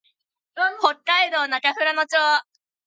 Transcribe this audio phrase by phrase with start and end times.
[0.79, 2.17] 北海道中富良野町